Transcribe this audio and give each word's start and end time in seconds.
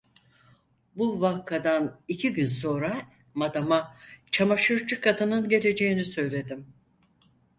Bu 0.95 1.21
vakadan 1.21 2.01
iki 2.07 2.33
gün 2.33 2.47
sonra 2.47 3.05
madama 3.33 3.95
çamaşırcı 4.31 5.01
kadının 5.01 5.49
geleceğini 5.49 6.05
söyledim. 6.05 6.73